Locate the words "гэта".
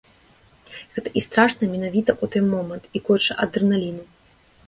0.95-1.09